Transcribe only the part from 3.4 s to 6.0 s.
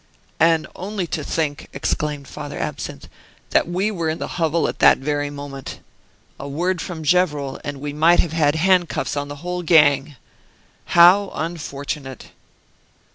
"that we were in the hovel at that very moment.